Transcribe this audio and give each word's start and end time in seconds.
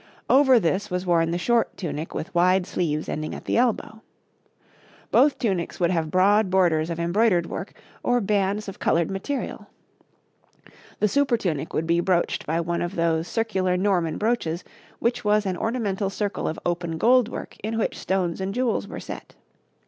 Over 0.31 0.59
this 0.59 0.89
was 0.89 1.05
worn 1.05 1.29
the 1.29 1.37
short 1.37 1.77
tunic 1.77 2.11
with 2.15 2.33
wide 2.33 2.65
sleeves 2.65 3.07
ending 3.07 3.35
at 3.35 3.45
the 3.45 3.55
elbow. 3.55 4.01
Both 5.11 5.37
tunics 5.37 5.79
would 5.79 5.91
have 5.91 6.09
broad 6.09 6.49
borders 6.49 6.89
of 6.89 6.99
embroidered 6.99 7.45
work 7.45 7.73
or 8.01 8.19
bands 8.19 8.67
of 8.67 8.79
coloured 8.79 9.11
material. 9.11 9.67
The 10.99 11.05
supertunic 11.07 11.71
would 11.75 11.85
be 11.85 11.99
brooched 12.01 12.47
by 12.47 12.59
one 12.61 12.81
of 12.81 12.95
those 12.95 13.27
circular 13.27 13.77
Norman 13.77 14.17
brooches 14.17 14.63
which 14.97 15.23
was 15.23 15.45
an 15.45 15.55
ornamental 15.55 16.09
circle 16.09 16.47
of 16.47 16.57
open 16.65 16.97
gold 16.97 17.29
work 17.29 17.55
in 17.63 17.77
which 17.77 17.95
stones 17.99 18.41
and 18.41 18.55
jewels 18.55 18.87
were 18.87 18.99
set. 18.99 19.35